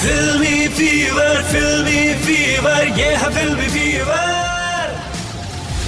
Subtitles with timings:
[0.00, 4.26] Filmy fever, filmy fever, ये है filmy fever.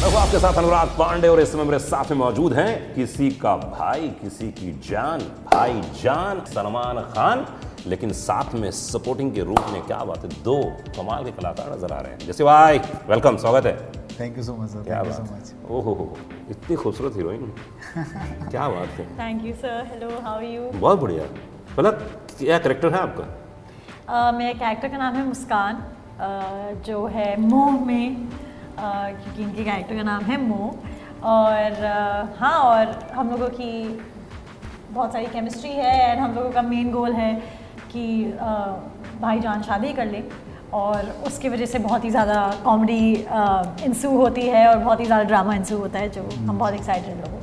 [0.00, 3.30] मैं हूँ आपके साथ अनुराग पांडे और इस समय मेरे साथ में मौजूद हैं किसी
[3.42, 5.20] का भाई किसी की जान
[5.52, 7.46] भाई जान सलमान खान।
[7.86, 10.28] लेकिन साथ में सपोर्टिंग के रूप में क्या बात है?
[10.44, 10.56] दो
[10.96, 13.76] कमाल के कलाकार नज़र आ रहे हैं। जैसे भाई वेलकम स्वागत है।
[14.20, 15.76] Thank you so much sir क्या थैंक यू सो बात मच है?
[15.76, 16.16] ओहो हो
[16.50, 17.52] इतनी खूबसूरत हीरोइन
[18.50, 21.24] क्या बात है। Thank you sir hello how are you बहुत बढ़िया।
[21.78, 23.24] मतलब क्या करेक्टर है आपका?
[24.10, 28.30] Uh, मेरे कैरेक्टर का नाम है मुस्कान uh, जो है मोह में uh,
[28.76, 33.70] क्योंकि इनके कैरेक्टर का नाम है मोह। और uh, हाँ और हम लोगों की
[34.90, 37.32] बहुत सारी केमिस्ट्री है एंड हम लोगों का मेन गोल है
[37.92, 40.22] कि uh, भाईजान शादी कर ले।
[40.72, 43.12] और उसकी वजह से बहुत ही ज़्यादा कॉमेडी
[43.84, 47.16] इंसू होती है और बहुत ही ज़्यादा ड्रामा इंसू होता है जो हम बहुत एक्साइटेड
[47.16, 47.39] लोगों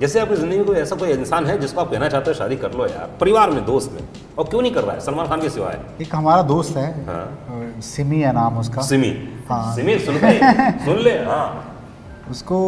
[0.00, 2.56] जैसे आपकी ज़िंदगी में कोई ऐसा कोई इंसान है जिसको आप कहना चाहते हो शादी
[2.56, 4.00] कर लो यार परिवार में दोस्त में
[4.38, 5.00] और क्यों नहीं कर रहा है?
[5.00, 9.10] सलमान खान के सिवाय। एक हमारा दोस्त है हाँ। सिमी है नाम उसका। सिमी।
[9.48, 10.32] हाँ। सिमी सुन ले
[10.84, 11.66] सुन ले हाँ।
[12.30, 12.58] उसको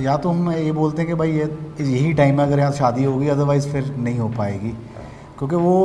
[0.00, 1.44] या, तो हम ये बोलते हैं कि भाई ये
[1.80, 4.70] यही टाइम है अगर यहाँ शादी होगी अदरवाइज़ फिर नहीं हो पाएगी।
[5.38, 5.76] क्योंकि वो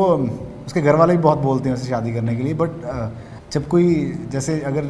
[0.65, 2.71] उसके घर वाले भी बहुत बोलते हैं उसे शादी करने के लिए बट
[3.53, 3.93] जब कोई
[4.31, 4.85] जैसे अगर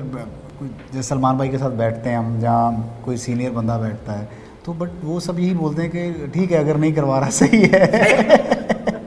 [0.59, 4.43] कोई जैसे सलमान भाई के साथ बैठते हैं हम जहाँ कोई सीनियर बंदा बैठता है
[4.65, 7.61] तो बट वो सब यही बोलते हैं कि ठीक है अगर नहीं करवा रहा सही
[7.73, 7.83] है।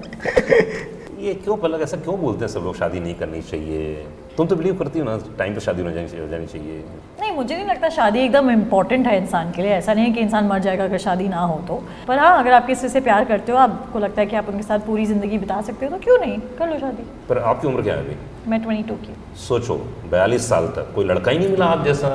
[1.21, 4.07] ये क्यों पलक ऐसा क्यों बोलते हैं सब लोग शादी नहीं करनी चाहिए?
[4.37, 6.85] तुम तो बिलीव करती हो ना टाइम पे शादी हो जानी हो जानी चाहिए।
[7.21, 10.21] नहीं मुझे नहीं लगता शादी एकदम इंपॉर्टेंट है इंसान के लिए। ऐसा नहीं है कि
[10.21, 13.25] इंसान मर जाएगा अगर शादी ना हो तो। पर हाँ अगर आप किसी से प्यार
[13.25, 16.03] करते हो आपको लगता है कि आप उनके साथ पूरी ज़िंदगी बिता सकते हो तो
[16.05, 16.39] क्यों नहीं?
[16.59, 18.17] कर लो शादी। पर आपकी उम्र क्या है अभी?
[18.51, 19.77] मैं ट्वेंटी टू की। सोचो
[20.11, 22.09] बयालीस साल तक कोई लड़का ही नहीं मिला आप जैसा।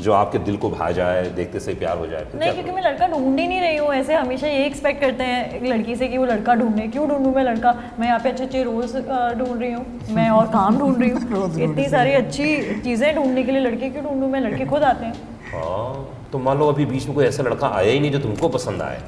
[0.00, 3.06] जो आपके दिल को भा जाए देखते से प्यार हो जाए नहीं क्योंकि मैं लड़का
[3.08, 6.18] ढूंढ ही नहीं रही हूँ ऐसे हमेशा ये एक्सपेक्ट करते हैं एक लड़की से कि
[6.18, 7.72] वो लड़का ढूंढे। क्यों ढूंढूं मैं लड़का?
[7.98, 8.94] मैं यहाँ पे अच्छे अच्छे रोल्स
[9.38, 13.52] ढूंढ रही हूँ मैं और काम ढूंढ रही हूँ। इतनी सारी अच्छी चीज़ें ढूँढने के
[13.52, 14.28] लिए लड़के क्यों ढूंढूं?
[14.28, 15.14] मैं लड़के खुद आते हैं।
[15.52, 18.48] हाँ तो मान लो अभी बीच में कोई ऐसा लड़का आया ही नहीं जो तुमको
[18.48, 19.00] पसंद आए।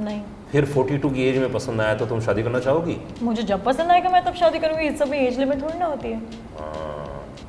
[0.00, 0.20] नहीं।
[0.50, 2.96] फिर 42 की एज में पसंद आया तो तुम शादी करना चाहोगी?
[3.22, 5.86] मुझे जब पसंद आएगा मैं तब शादी करूँगी। इस सब में एज लिमिट थोड़ी ना
[5.86, 6.18] होती है।
[6.58, 6.85] हाँ,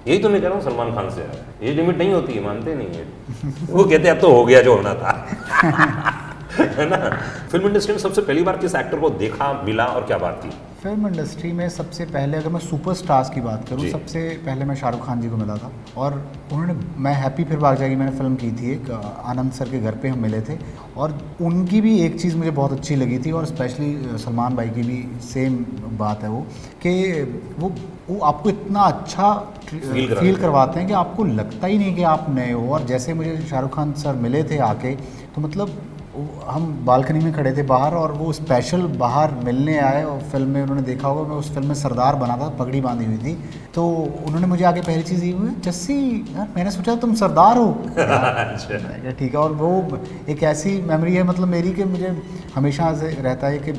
[0.08, 1.22] यही तो मैं कह रहा हूँ, सलमान खान से
[1.68, 3.06] ये लिमिट नहीं होती है मानते नहीं है।
[3.70, 5.28] वो कहते अब तो हो गया जो होना था।
[6.60, 6.98] है ना?
[7.52, 10.50] फ़िल्म इंडस्ट्री में सबसे पहली बार किस एक्टर को देखा, मिला और क्या बात थी?
[10.78, 15.06] फ़िल्म इंडस्ट्री में सबसे पहले अगर मैं सुपरस्टार्स की बात करूँ सबसे पहले मैं शाहरुख
[15.06, 16.14] खान जी को मिला था। और
[16.54, 18.92] उन्होंने मैं हैप्पी फिर भाग जाएगी मैंने फ़िल्म की थी एक
[19.26, 20.58] आनंद सर के घर पे हम मिले थे।
[20.98, 24.84] और उनकी भी एक चीज़ मुझे बहुत अच्छी लगी थी और स्पेशली सलमान भाई की
[24.84, 25.58] भी सेम
[25.98, 26.46] बात है वो
[26.86, 27.22] कि
[27.60, 27.74] वो
[28.10, 29.34] वो आपको इतना अच्छा
[29.74, 33.14] करा फील करवाते हैं कि आपको लगता ही नहीं कि आप नए हो। और जैसे
[33.14, 34.96] मुझे शाहरुख खान सर मिले थे आके
[35.36, 35.78] तो मतलब
[36.50, 40.62] हम बालकनी में खड़े थे बाहर और वो स्पेशल बाहर मिलने आए और फ़िल्म में
[40.62, 43.34] उन्होंने देखा होगा मैं उस फ़िल्म में सरदार बना था पगड़ी बांधी हुई थी।
[43.76, 43.88] तो
[44.26, 45.98] उन्होंने मुझे आगे पहली चीज़ ये हुई जस्सी
[46.36, 50.00] यार मैंने सोचा तुम सरदार हो। अच्छा। ठीक है और वो
[50.30, 52.16] एक ऐसी मेमोरी है मतलब मेरी कि मुझे
[52.56, 53.72] हमेशा से रहता है कि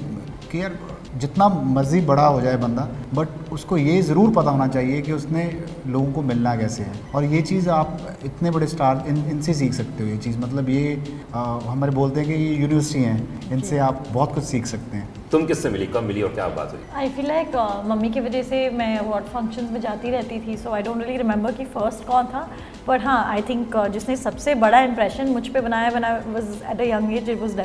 [0.53, 0.79] कि यार
[1.17, 5.45] जितना मर्ज़ी बड़ा हो जाए बंदा बट उसको ये ज़रूर पता होना चाहिए कि उसने
[5.87, 9.73] लोगों को मिलना कैसे है। और ये चीज़ आप इतने बड़े स्टार इन इनसे सीख
[9.75, 11.03] सकते हो ये चीज़। मतलब ये
[11.35, 15.09] आ, हमारे बोलते हैं कि ये यूनिवर्सिटी हैं इनसे आप बहुत कुछ सीख सकते हैं।
[15.33, 15.87] तुम किससे मिली?
[15.87, 16.81] कब मिली और क्या बात हुई?
[16.97, 17.57] आई फील लाइक
[17.89, 21.17] मम्मी की वजह से मैं अवार्ड फ़ंक्शन में जाती रहती थी so I don't really
[21.19, 22.49] remember कि फ़र्स्ट कौन था।
[22.89, 26.87] बट हाँ आई थिंक जिसने सबसे बड़ा इंप्रेशन मुझ पर बनाया I was at a
[26.93, 27.57] young age it was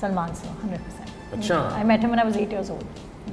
[0.00, 2.84] Salman sir hundred percent अच्छा। I met him when I was eight years old.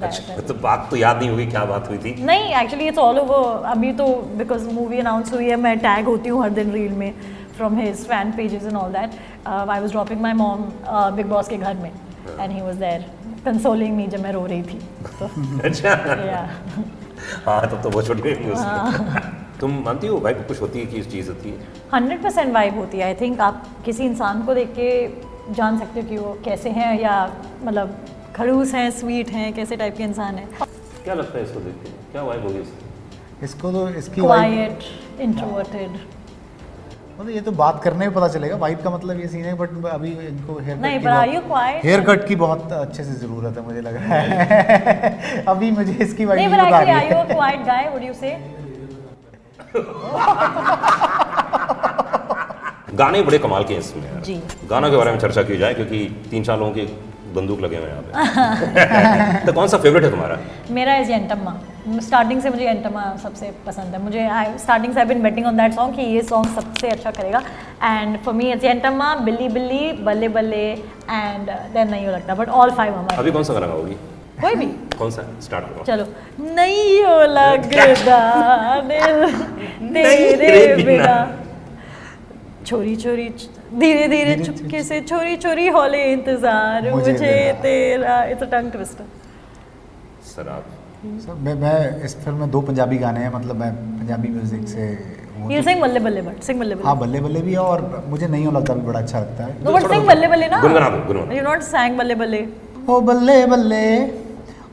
[0.02, 2.14] अच्छा तो बात तो याद नहीं होगी क्या बात हुई थी?
[2.24, 4.06] नहीं एक्चुअली इट्स ऑल ओवर अभी तो
[4.38, 7.12] बिकॉज़ मूवी अनाउंस हुई है मैं टैग होती हूँ हर दिन रील में
[7.56, 9.10] from his fan pages and all that
[9.48, 10.64] I was dropping my mom
[11.16, 11.90] Bigg Boss के घर में.
[12.40, 13.04] And he was there
[13.44, 14.78] consoling me जब मैं रो रही थी.
[15.18, 15.28] तो
[15.64, 15.90] अच्छा।
[16.24, 16.84] yeah.
[17.46, 20.96] हाँ तब तो बहुत छोटी हुई उसमें तुम मानती हो भाई कुछ होती है कि
[20.96, 21.66] इस चीज़ होती है?
[21.94, 24.90] हंड्रेड परसेंट वाइब होती है आई थिंक आप किसी इंसान को देख के
[25.50, 27.14] जान सकते हो कि वो कैसे हैं या
[27.64, 27.96] मतलब
[28.36, 30.48] खड़ूस हैं स्वीट हैं कैसे टाइप के इंसान हैं।
[31.04, 31.90] क्या लगता है इसको देख के?
[32.12, 33.44] क्या वाइब होगी इसकी?
[33.44, 34.78] इसको तो इसकी क्वाइट
[35.20, 35.90] इंट्रोवर्टेड
[37.20, 39.84] मतलब ये तो बात करने में पता चलेगा वाइब का मतलब ये सीन है बट
[39.86, 41.84] अभी इनको हेयर नहीं but are you quiet?
[41.84, 46.24] Hair cut की बहुत अच्छे से ज़रूरत है मुझे लग रहा है। अभी मुझे इसकी
[46.24, 47.82] वाइब नहीं बता actually are रही you है। a quiet guy?
[47.94, 48.32] Would you say?
[52.98, 55.74] गाने बड़े कमाल के हैं इसमें। यार। जी। गानों के बारे में चर्चा की जाए
[55.74, 55.98] क्योंकि
[56.30, 56.86] तीन चार लोगों की
[57.34, 60.38] बंदूक लगे हुए हैं यहाँ पे। तो कौन सा फेवरेट है तुम्हारा?
[60.70, 61.60] मेरा इज़ एंटम्मा
[62.02, 65.72] स्टार्टिंग से मुझे एंटम्मा सबसे पसंद है। मुझे स्टार्टिंग से I been betting on that
[65.74, 67.42] song कि ये सॉन्ग सबसे अच्छा करेगा।
[67.82, 72.70] And for me it's Yentamma बिल्ली बिल्ली बल्ले बल्ले एंड देन नहीं लगता। बट ऑल
[72.70, 73.96] फाइव हमारे अभी कौन सा गाना गाओगी?
[74.40, 74.66] कोई भी।
[74.98, 75.22] कौन सा?
[75.42, 76.06] स्टार्ट करो चलो।
[76.54, 77.84] नहीं हो लगदा
[79.94, 81.14] तेरे बिना।
[82.66, 83.28] छोरी छोरी
[83.80, 89.04] धीरे धीरे चुपके से छोरी छोरी हौले इंतज़ार मुझे मुझे तेरा। इट्स अ टंग ट्विस्टर
[90.34, 90.64] शराब।
[91.24, 94.86] सर मैं मैं इस फ़िल्म में दो पंजाबी गाने हैं मतलब मैं पंजाबी म्यूज़िक से
[95.38, 98.04] वो यू सिंग बल्ले बल्ले बट सिंग बल्ले हाँ बल्ले बल्ले बल्ले भी है और
[98.08, 100.88] मुझे नहीं लगता भी बड़ा अच्छा लगता है। नो बट सिंग बल्ले बल्ले ना। गुनगुना
[100.90, 102.46] दो, गुनगुना। यू नॉट सैंग बल्ले बल्ले
[102.88, 103.84] ओ बल्ले बल्ले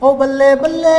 [0.02, 0.98] ओ बल्ले बल्ले,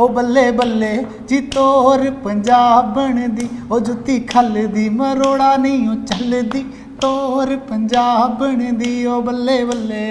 [0.00, 0.90] ओ बल्ले बल्ले,
[1.28, 6.62] जी तोर पंजाब बन दी ओ जुत्ती खल दी मरोड़ा नहीं ओ चल दी
[7.02, 10.04] तोर पंजाब बन दी ओ बल्ले बल्ले,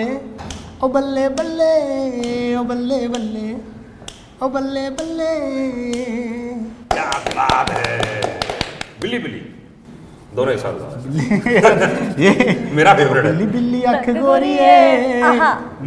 [0.84, 1.72] ओ बल्ले बल्ले,
[2.56, 3.48] ओ बल्ले बल्ले,
[4.44, 5.34] ओ बल्ले बल्ले।
[6.94, 8.22] क्या बात है।
[9.02, 9.53] बिल्ली बिल्ली
[10.36, 12.30] दोनों एक साथ ये
[12.74, 13.82] मेरा फेवरेट है। बिल्ली बिल्ली
[14.20, 14.78] गोरी है।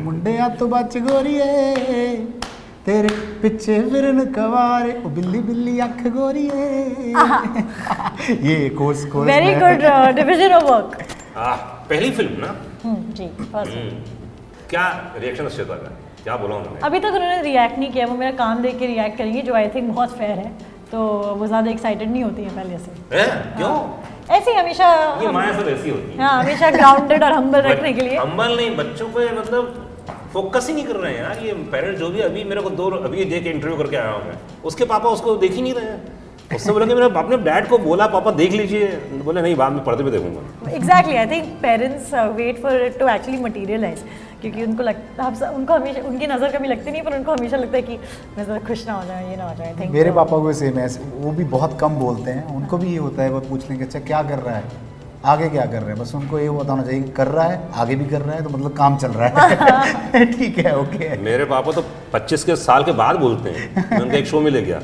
[0.04, 0.34] मुंडे
[0.64, 2.16] बच गोरी है।
[2.86, 3.08] तेरे
[3.42, 5.74] पीछे फिरन कवारे ओ बिल्ली बिल्ली
[6.10, 6.68] गोरी है।
[8.42, 9.82] ये course course very good
[10.16, 10.96] division of work
[11.90, 12.54] पहली फ़िल्म ना?
[12.84, 13.90] हम्म, जी हम्म।
[14.70, 14.86] क्या
[15.18, 15.76] रिएक्शन था?
[16.22, 16.80] क्या बोला उन्होंने?
[16.86, 19.68] अभी तक उन्होंने रिएक्ट नहीं किया वो मेरा काम देख के रिएक्ट करेंगे जो आई
[19.74, 20.50] थिंक बहुत फेयर है।
[20.90, 20.98] तो
[21.38, 22.90] वो ज़्यादा एक्साइटेड नहीं होती है पहले से।
[23.56, 23.74] क्यों?
[24.30, 24.86] ऐसे ही हमेशा
[25.22, 28.56] ये माया सब ऐसी होती है। हाँ हमेशा ग्राउंडेड और हम्बल रखने के लिए। अम्बल
[28.56, 29.74] नहीं बच्चों पे मतलब
[30.32, 32.90] फोकस ही नहीं कर रहे हैं यार। ये पेरेंट्स जो भी अभी मेरे को दो
[32.98, 36.14] अभी देख इंटरव्यू करके आया हूँ मैं। उसके पापा उसको देख ही नहीं रहे हैं।
[36.56, 38.88] उससे बोला कि मेरे अपने डैड को बोला पापा देख लीजिए।
[39.24, 43.08] बोले नहीं बाद में पर्दे पे देखूँगा। Exactly I think parents wait for it to
[43.08, 44.04] actually materialize
[44.46, 47.56] क्योंकि उनको लगता हम सब- उनको हमेशा उनकी नज़र कभी लगती नहीं पर उनको हमेशा
[47.56, 47.98] लगता है कि
[48.38, 50.78] मैं ज़रा खुश ना हो जाए ये ना हो जाए थिंक मेरे पापा को सेम
[50.78, 50.88] है
[51.18, 54.00] वो भी बहुत कम बोलते हैं उनको भी ये होता है वो पूछ लेंगे अच्छा
[54.00, 54.84] क्या कर रहा है?
[55.24, 55.98] आगे क्या कर रहे हैं?
[55.98, 58.50] बस उनको ये बताना चाहिए कि कर रहा है आगे भी कर रहा है तो
[58.50, 61.84] मतलब काम चल रहा है। ठीक है ओके मेरे पापा तो
[62.14, 64.80] 25 के साल के बाद बोलते हैं। मैं उनका एक शो में ले गया।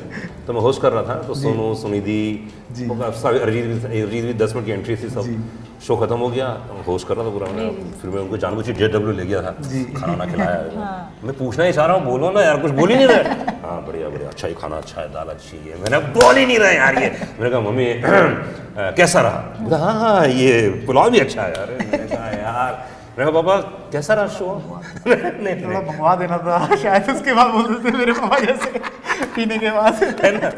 [0.46, 2.20] तो मैं होस्ट कर रहा था तो सोनू सुनिधि
[2.70, 5.42] अरिजीत भी- अरिजीत भी दस मिनट की एंट्री थी सब।
[5.87, 6.46] शो खत्म हो गया
[6.87, 7.46] होस्ट कर रहा था पूरा
[8.00, 9.52] फिर मैं उनको जानबूझ के डब्ल्यू ले गया था
[9.99, 10.58] खाना वाना खिलाया
[11.26, 13.23] मैं पूछना ही चाह रहा हूँ बोलो ना यार कुछ बोल ही नहीं रहे।
[13.64, 16.58] हाँ बढ़िया बढ़िया अच्छा ये खाना अच्छा है दाल अच्छी है। मैंने बोल ही नहीं
[16.58, 17.87] रहे यार ये। मैंने कहा मम्मी
[18.99, 19.40] कैसा रहा?
[19.61, 20.55] बोला, हाँ हाँ ये
[20.87, 22.73] पुलाव भी अच्छा है यार। मैंने कहा यार।
[23.19, 23.56] मैंने कहा पापा
[23.93, 24.55] कैसा रहा शो?
[25.06, 28.81] नहीं थोड़ा मंगवा देना था। शायद उसके बाद बोलते थे मेरे पापा जैसे
[29.34, 30.50] पीने के बाद। है ना?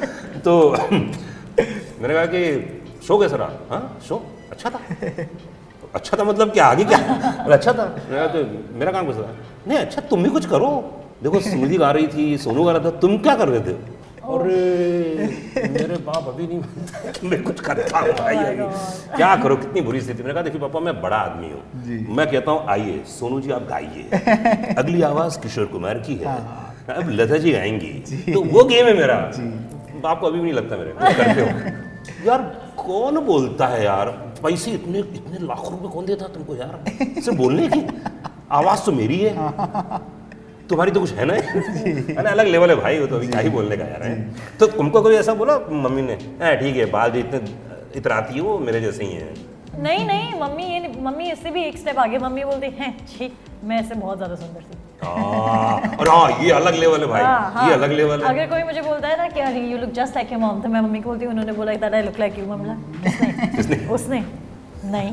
[0.44, 0.55] तो
[0.93, 2.44] मैंने कहा कि
[3.06, 3.50] शो कैसा रहा?
[3.71, 4.23] हाँ शो?
[4.54, 4.80] अच्छा था।
[5.94, 6.98] अच्छा था मतलब क्या आगे क्या?
[7.54, 8.44] अच्छा था। कहा तो
[8.78, 9.34] मेरा काम कैसा था?
[9.68, 10.70] नहीं अच्छा तुम भी कुछ करो।
[11.22, 13.76] देखो सुनिधि गा रही थी सोनू गा रहा था। तुम क्या कर रहे थे?
[14.24, 14.58] अरे
[15.70, 18.66] मेरे बाप अभी नहीं मैं कुछ करता हूँ आगे
[19.16, 19.56] क्या करो?
[19.56, 23.02] कितनी बुरी स्थिति। मैंने कहा देखिए पापा मैं बड़ा आदमी हूँ। मैं कहता हूँ आइए
[23.08, 26.36] सोनू जी आप गाइए। अगली आवाज़ किशोर कुमार की है।
[26.96, 27.92] अब लता जी गाएँगी।
[28.32, 29.16] तो वो गेम है मेरा।
[30.08, 32.42] आपको अभी भी नहीं लगता मेरे। करते हो। यार
[32.76, 34.08] कौन बोलता है यार?
[34.44, 36.84] पैसे इतने इतने लाखों रुपए कौन देता तुमको यार?
[37.20, 37.86] सिर्फ़ बोलने की?
[38.50, 39.34] आवाज़ तो मेरी है।
[40.68, 41.34] तुम्हारी तो कुछ है ना?
[41.34, 44.66] अरे अलग लेवल है भाई वो तो अभी क्या ही बोलने का यार है। तो
[44.66, 46.12] तुमको कोई ऐसा बोला मम्मी ने?
[46.12, 47.40] "हाँ, ठीक है बाल जो इतने
[47.96, 51.78] इतराती है वो मेरे जैसे ही है। नहीं नहीं मम्मी ये मम्मी इससे भी एक
[51.78, 53.33] स्टेप आगे मम्मी बोलती हैं छी
[53.64, 54.76] मैं इससे बहुत ज़्यादा सुंदर थी।
[55.99, 57.23] और हाँ ये अलग लेवल है हाँ, भाई
[57.54, 59.90] हाँ। ये अलग लेवल है। अगर कोई मुझे बोलता है ना कि अरे you look
[59.95, 62.19] just like your mom तो मैं मम्मी को बोलती हूँ उन्होंने बोला that I look
[62.21, 63.76] like you mummy किसने किसने?
[63.95, 64.25] उसने
[64.87, 65.11] नहीं।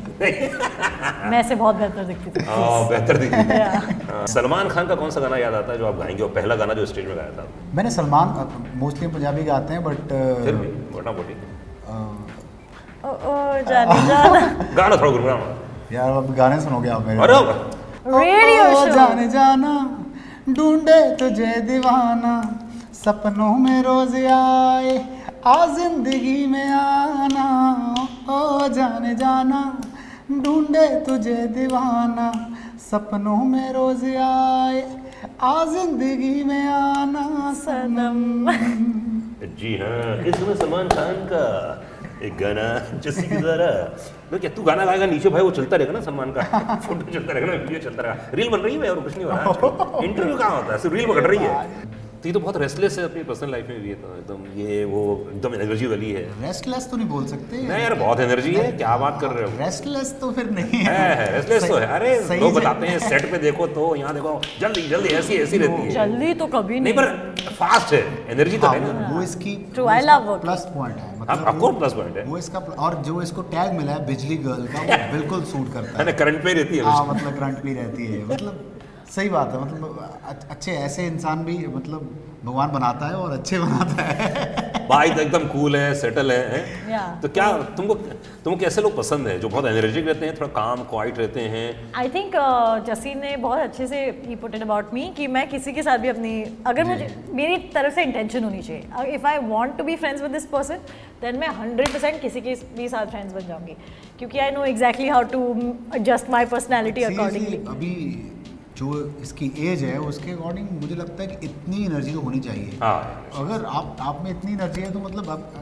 [1.29, 3.75] मैं ऐसे बहुत बेहतर दिखती थी। हाँ बेहतर दिखी Yeah.
[4.09, 6.23] हाँ, सलमान खान का कौन सा गाना याद आता है जो आप गाएँगे?
[6.23, 8.49] और पहला गाना जो स्टेज में गाया था। मैंने सलमान
[8.79, 10.13] मोस्टली पंजाबी गाते हैं बट
[10.43, 11.33] फिर भी मोटा मोटी।
[13.05, 13.35] ओ ओ
[13.69, 14.39] जाने जाना।
[14.77, 15.47] गाना थोड़ा गुनगुनाना
[15.91, 17.37] यार अब गाने सुनोगे आप मेरे अरे
[18.07, 19.71] रेडियो शो। जाने जाना
[20.49, 22.33] ढूंढे तुझे दीवाना।
[23.01, 24.93] सपनों में रोज आए
[25.45, 27.45] आ ज़िंदगी में आना।
[28.29, 29.61] ओ जाने जाना
[30.43, 32.31] ढूंढे तुझे दीवाना।
[32.89, 34.81] सपनों में रोज आए
[35.43, 38.51] आ ज़िंदगी में आना। सनम।
[39.59, 41.45] जी हाँ इसमें सलमान खान का।
[42.27, 42.63] एक गाना
[43.03, 43.69] जैसे कि जरा
[44.31, 46.41] मैं क्या तू गाना गाएगा नीचे भाई वो चलता रहेगा ना सम्मान का।
[46.87, 49.31] फ़ोटो चलता रहेगा ना वीडियो चलता रहेगा। रील बन रही है और कुछ नहीं हो
[49.31, 50.79] रहा इंटरव्यू कहाँ होता है?
[50.79, 53.81] सिर्फ़ रील पकड़ रही है। तो ये तो बहुत रेस्टलेस है अपनी पर्सनल लाइफ में
[53.83, 57.81] भी तो एकदम ये वो एकदम एनर्जी वाली है। रेस्टलेस तो नहीं बोल सकते। नहीं
[57.83, 59.57] यार बहुत एनर्जी है क्या बात कर रहे हो?
[59.59, 63.29] रेस्टलेस तो फिर नहीं है। है रेस्टलेस तो है। अरे सही लोग बताते हैं सेट
[63.31, 66.93] पे देखो तो यहाँ देखो जल्दी जल्दी ऐसी ऐसी रहती है। जल्दी तो कभी नहीं
[66.93, 70.41] नहीं। पर फास्ट है एनर्जी तो हाँ, है ना। वो इसकी True, I love working.
[70.41, 73.93] Plus point है मतलब आपको प्लस पॉइंट है। वो इसका और जो इसको टैग मिला
[73.93, 76.83] है बिजली गर्ल का वो बिल्कुल सूट करता है। है ना करंट पे रहती है
[76.83, 78.67] हाँ मतलब करंट पे रहती है मतलब
[79.11, 82.09] सही बात है मतलब अच्छे ऐसे इंसान भी मतलब
[82.45, 86.91] भगवान बनाता है और अच्छे बनाता है। भाई तो एकदम कूल है सेटल है, है?
[86.91, 89.37] या तो क्या तुमको तुमको कैसे लोग पसंद है?
[89.39, 93.35] जो बहुत एनर्जेटिक रहते हैं थोड़ा काम क्वाइट रहते हैं। आई थिंक uh, जसीन ने
[93.37, 96.33] बहुत अच्छे से ही पुट इट अबाउट मी कि मैं किसी के साथ भी अपनी
[96.67, 100.31] अगर मुझे मेरी तरफ़ से इंटेंशन होनी चाहिए। If I want to be friends with
[100.31, 100.79] this person
[101.21, 103.77] then मैं हंड्रेड परसेंट किसी के भी साथ फ्रेंड्स बन जाऊँगी।
[104.19, 105.47] क्योंकि I know exactly how to
[105.95, 107.95] adjust my personality accordingly अभी
[108.81, 112.77] जो इसकी एज है उसके अकॉर्डिंग मुझे लगता है कि इतनी एनर्जी तो होनी चाहिए।
[112.81, 115.53] हाँ। अगर आप आप में इतनी एनर्जी है तो मतलब आप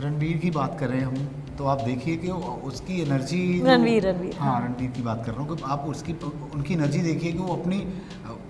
[0.00, 2.28] रणवीर की बात कर रहे हैं हम तो आप देखिए कि
[2.66, 6.12] उसकी एनर्जी रणवीर, रणवीर, हाँ रणवीर की बात कर रहा हूँ कि आप उसकी
[6.54, 7.78] उनकी एनर्जी देखिए कि वो अपनी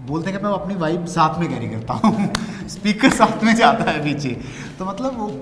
[0.07, 2.29] बोलते हैं कि मैं अपनी वाइब साथ में कैरी करता हूँ
[2.75, 4.37] स्पीकर साथ में जाता है पीछे।
[4.79, 5.33] तो मतलब वो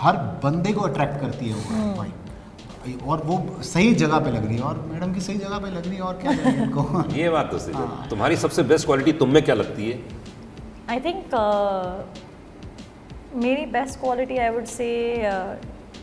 [0.00, 2.23] हर बंदे को अट्रैक्ट करती है वो वाइब
[2.92, 5.86] और वो सही जगह पे लग रही है। और मैडम की सही जगह पे लग
[5.86, 7.02] रही है और क्या इनको?
[7.16, 9.98] ये बात तो सही है। तुम्हारी सबसे बेस्ट क्वालिटी तुम में क्या लगती है?
[10.90, 11.34] आई थिंक
[13.34, 14.88] मेरी best quality I would say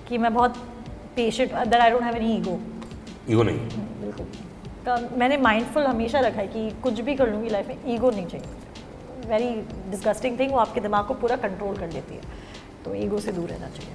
[0.08, 0.58] कि मैं बहुत
[1.16, 2.60] patient that I don't have any ego
[3.30, 3.58] ego नहीं?
[4.02, 8.26] बिल्कुल। मैंने माइंडफुल हमेशा रखा है कि कुछ भी कर लूँगी लाइफ में ईगो नहीं
[8.28, 9.50] चाहिए। वेरी
[9.92, 12.22] डिस्गस्टिंग थिंग वो आपके दिमाग को पूरा कंट्रोल कर लेती है।
[12.86, 13.94] तो ईगो से दूर रहना चाहिए।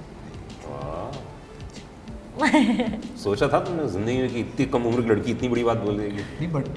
[3.17, 5.97] सोचा था तुमने ज़िंदगी में कि इतनी कम उम्र की लड़की इतनी बड़ी बात बोल
[5.97, 6.67] देगी। नहीं बट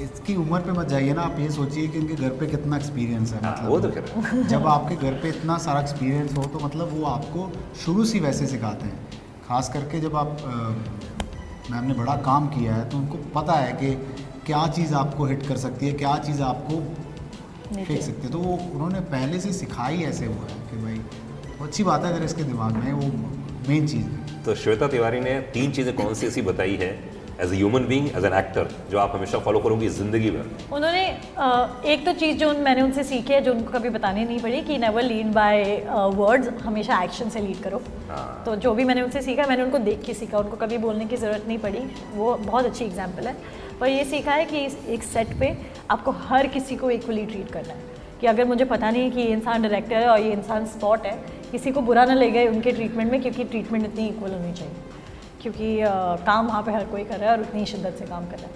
[0.00, 3.32] इसकी उम्र पे मत जाइए ना आप ये सोचिए कि इनके घर पे कितना एक्सपीरियंस
[3.32, 6.96] है मतलब। वो तो खैर। जब आपके घर पे इतना सारा एक्सपीरियंस हो तो मतलब
[6.98, 7.50] वो आपको
[7.84, 9.08] शुरू से वैसे सिखाते हैं।
[9.48, 10.36] खास करके जब आप
[11.70, 13.94] मैम ने बड़ा काम किया है तो उनको पता है कि
[14.46, 16.80] क्या चीज़ आपको हिट कर सकती है क्या चीज़ आपको
[17.74, 21.00] फेंक सकती है। तो वो उन्होंने पहले से सिखाई ऐसे हुआ है कि भाई
[21.60, 23.08] अच्छी बात है अगर इसके दिमाग में वो
[23.70, 26.88] मेन चीज़ है। तो श्वेता तिवारी ने तीन चीज़ें कौन सी ऐसी बताई है
[27.40, 30.74] as a human being as an actor जो आप हमेशा फॉलो करोगे ज़िंदगी भर?
[30.76, 31.04] उन्होंने
[31.92, 34.78] एक तो चीज़ जो मैंने उनसे सीखी है जो उनको कभी बतानी नहीं पड़ी कि
[34.78, 35.62] नेवर लीड बाय
[36.14, 37.82] वर्ड्स हमेशा एक्शन से लीड करो।
[38.46, 41.16] तो जो भी मैंने उनसे सीखा मैंने उनको देख के सीखा उनको कभी बोलने की
[41.16, 41.84] ज़रूरत नहीं पड़ी।
[42.14, 43.36] वो बहुत अच्छी एग्ज़ाम्पल है।
[43.80, 45.56] पर ये सीखा है कि इस- एक सेट पे
[45.90, 47.88] आपको हर किसी को इक्वली ट्रीट करना है।
[48.20, 51.06] कि अगर मुझे पता नहीं है कि ये इंसान डायरेक्टर है और ये इंसान स्पॉट
[51.06, 54.52] है किसी को बुरा ना ले गए उनके ट्रीटमेंट में क्योंकि ट्रीटमेंट इतनी इक्वल होनी
[54.52, 54.74] चाहिए।
[55.42, 55.90] क्योंकि अ,
[56.26, 58.48] काम वहाँ पे हर कोई कर रहा है और उतनी शिद्दत से काम कर रहा
[58.48, 58.52] है।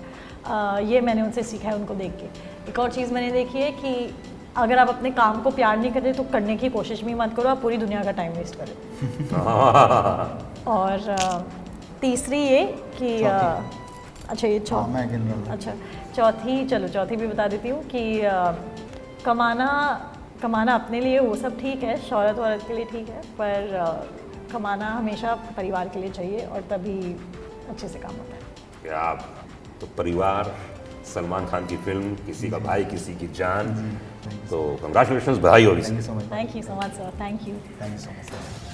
[0.85, 2.27] अ, ये मैंने उनसे सीखा है उनको देख के।
[2.71, 4.15] एक और चीज़ मैंने देखी है कि
[4.57, 7.49] अगर आप अपने काम को प्यार नहीं करते तो करने की कोशिश भी मत करो
[7.49, 8.75] आप पूरी दुनिया का टाइम वेस्ट करें
[10.75, 11.43] और अ,
[12.01, 12.65] तीसरी ये
[12.99, 13.15] कि
[14.29, 15.73] अच्छा ये हाँ चौ मैं गिन रहा हूँ अच्छा
[16.17, 18.03] चौथी चलो चौथी भी बता देती हूँ कि
[19.25, 19.69] कमाना
[20.43, 23.87] कमाना अपने लिए वो सब ठीक है शहरत वरत के लिए ठीक है पर आ,
[24.53, 26.99] कमाना हमेशा परिवार के लिए चाहिए और तभी
[27.71, 28.41] अच्छे से काम होता है।
[28.83, 29.13] क्या
[29.81, 30.55] तो परिवार
[31.15, 33.75] सलमान खान की फ़िल्म किसी का भाई किसी की जान
[34.51, 37.55] तो कंग्रेचुलेशन भाई होगी। Thank you so much thank you so much sir thank you
[37.81, 38.74] thank you so much